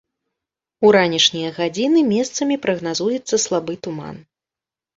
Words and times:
У 0.87 0.89
ранішнія 0.95 1.49
гадзіны 1.59 1.99
месцамі 2.15 2.59
прагназуецца 2.65 3.43
слабы 3.47 3.73
туман. 3.87 4.21